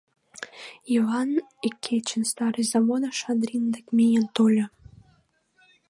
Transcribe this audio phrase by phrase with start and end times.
[0.93, 1.31] Йыван
[1.67, 4.65] ик кечын Старый Заводыш Шадрин дек миен тольо.